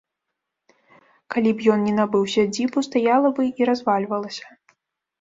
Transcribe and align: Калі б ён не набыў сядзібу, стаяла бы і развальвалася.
Калі 1.35 1.51
б 1.59 1.69
ён 1.75 1.79
не 1.89 1.93
набыў 1.99 2.23
сядзібу, 2.39 2.77
стаяла 2.91 3.29
бы 3.37 3.41
і 3.59 3.73
развальвалася. 3.75 4.45